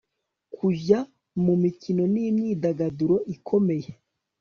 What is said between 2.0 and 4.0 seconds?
n imyidagaduro ikomeye